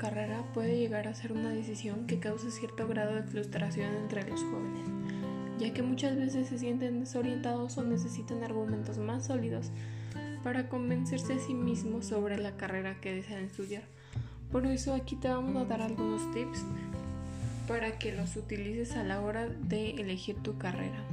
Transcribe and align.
carrera 0.00 0.42
puede 0.54 0.78
llegar 0.78 1.06
a 1.08 1.14
ser 1.14 1.32
una 1.32 1.50
decisión 1.50 2.06
que 2.06 2.18
causa 2.18 2.50
cierto 2.50 2.88
grado 2.88 3.14
de 3.14 3.22
frustración 3.22 3.94
entre 3.96 4.28
los 4.28 4.42
jóvenes, 4.42 4.88
ya 5.58 5.74
que 5.74 5.82
muchas 5.82 6.16
veces 6.16 6.48
se 6.48 6.58
sienten 6.58 7.00
desorientados 7.00 7.76
o 7.76 7.84
necesitan 7.84 8.42
argumentos 8.42 8.96
más 8.96 9.26
sólidos 9.26 9.70
para 10.42 10.70
convencerse 10.70 11.34
a 11.34 11.38
sí 11.38 11.52
mismos 11.52 12.06
sobre 12.06 12.38
la 12.38 12.56
carrera 12.56 12.98
que 13.00 13.14
desean 13.14 13.44
estudiar. 13.44 13.82
Por 14.50 14.66
eso 14.66 14.94
aquí 14.94 15.16
te 15.16 15.28
vamos 15.28 15.54
a 15.56 15.66
dar 15.66 15.82
algunos 15.82 16.32
tips 16.32 16.64
para 17.68 17.98
que 17.98 18.12
los 18.12 18.34
utilices 18.36 18.96
a 18.96 19.04
la 19.04 19.20
hora 19.20 19.48
de 19.48 19.90
elegir 19.90 20.36
tu 20.36 20.56
carrera. 20.56 21.04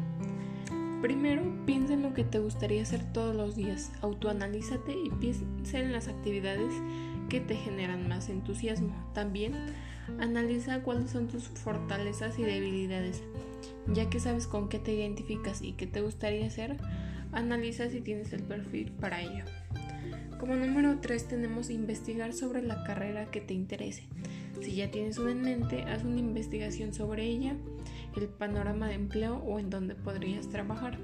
Primero, 1.01 1.43
piensa 1.65 1.93
en 1.93 2.03
lo 2.03 2.13
que 2.13 2.23
te 2.23 2.39
gustaría 2.39 2.81
hacer 2.81 3.03
todos 3.11 3.35
los 3.35 3.55
días, 3.55 3.91
autoanalízate 4.01 4.93
y 4.93 5.09
piensa 5.09 5.77
en 5.77 5.91
las 5.91 6.07
actividades 6.07 6.73
que 7.29 7.39
te 7.39 7.55
generan 7.55 8.07
más 8.07 8.29
entusiasmo. 8.29 8.93
También 9.13 9.53
analiza 10.19 10.81
cuáles 10.81 11.11
son 11.11 11.27
tus 11.27 11.43
fortalezas 11.43 12.37
y 12.39 12.43
debilidades. 12.43 13.23
Ya 13.87 14.09
que 14.09 14.19
sabes 14.19 14.47
con 14.47 14.69
qué 14.69 14.79
te 14.79 14.93
identificas 14.93 15.61
y 15.61 15.73
qué 15.73 15.87
te 15.87 16.01
gustaría 16.01 16.47
hacer, 16.47 16.77
analiza 17.31 17.89
si 17.89 18.01
tienes 18.01 18.33
el 18.33 18.43
perfil 18.43 18.91
para 18.91 19.21
ello. 19.21 19.45
Como 20.39 20.55
número 20.55 20.99
3 20.99 21.27
tenemos 21.27 21.69
investigar 21.69 22.33
sobre 22.33 22.61
la 22.61 22.83
carrera 22.83 23.31
que 23.31 23.41
te 23.41 23.53
interese. 23.53 24.03
Si 24.61 24.75
ya 24.75 24.91
tienes 24.91 25.17
una 25.17 25.31
en 25.31 25.41
mente, 25.41 25.83
haz 25.83 26.03
una 26.03 26.19
investigación 26.19 26.93
sobre 26.93 27.25
ella, 27.25 27.55
el 28.15 28.27
panorama 28.27 28.87
de 28.87 28.95
empleo 28.95 29.37
o 29.37 29.59
en 29.59 29.69
dónde 29.69 29.95
podrías 29.95 30.49
trabajar. 30.49 30.97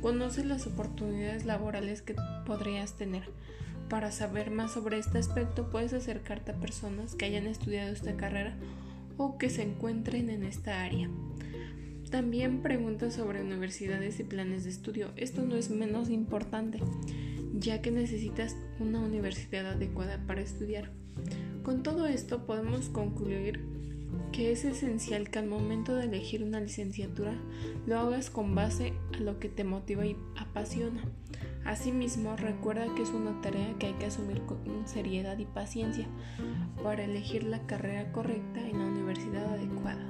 Conoce 0.00 0.44
las 0.44 0.66
oportunidades 0.66 1.44
laborales 1.44 2.02
que 2.02 2.14
podrías 2.46 2.96
tener. 2.96 3.24
Para 3.88 4.10
saber 4.10 4.50
más 4.50 4.72
sobre 4.72 4.98
este 4.98 5.18
aspecto 5.18 5.70
puedes 5.70 5.92
acercarte 5.92 6.52
a 6.52 6.60
personas 6.60 7.14
que 7.14 7.24
hayan 7.24 7.46
estudiado 7.46 7.92
esta 7.92 8.16
carrera 8.16 8.56
o 9.16 9.38
que 9.38 9.48
se 9.48 9.62
encuentren 9.62 10.28
en 10.28 10.42
esta 10.42 10.82
área. 10.82 11.08
También 12.10 12.62
pregunta 12.62 13.10
sobre 13.10 13.42
universidades 13.42 14.18
y 14.20 14.24
planes 14.24 14.64
de 14.64 14.70
estudio. 14.70 15.10
Esto 15.16 15.42
no 15.42 15.56
es 15.56 15.70
menos 15.70 16.10
importante, 16.10 16.80
ya 17.54 17.80
que 17.80 17.90
necesitas 17.90 18.56
una 18.80 19.00
universidad 19.00 19.66
adecuada 19.66 20.18
para 20.26 20.40
estudiar. 20.40 20.90
Con 21.62 21.82
todo 21.82 22.06
esto 22.06 22.46
podemos 22.46 22.88
concluir 22.88 23.60
que 24.32 24.52
es 24.52 24.64
esencial 24.64 25.30
que 25.30 25.38
al 25.38 25.46
momento 25.46 25.94
de 25.94 26.04
elegir 26.04 26.42
una 26.42 26.60
licenciatura 26.60 27.34
lo 27.86 27.98
hagas 27.98 28.30
con 28.30 28.54
base 28.54 28.92
a 29.14 29.20
lo 29.20 29.38
que 29.38 29.48
te 29.48 29.64
motiva 29.64 30.06
y 30.06 30.16
apasiona. 30.36 31.02
Asimismo, 31.66 32.36
recuerda 32.36 32.86
que 32.94 33.02
es 33.02 33.10
una 33.10 33.40
tarea 33.40 33.74
que 33.78 33.86
hay 33.86 33.94
que 33.94 34.06
asumir 34.06 34.42
con 34.42 34.86
seriedad 34.86 35.36
y 35.38 35.46
paciencia 35.46 36.06
para 36.82 37.04
elegir 37.04 37.42
la 37.42 37.66
carrera 37.66 38.12
correcta 38.12 38.60
en 38.60 38.78
la 38.78 38.86
universidad 38.86 39.52
adecuada. 39.52 40.06